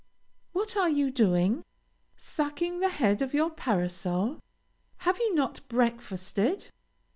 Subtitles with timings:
[0.51, 1.63] What are you doing?
[2.17, 4.39] Sucking the head of your parasol!
[4.97, 6.71] Have you not breakfasted?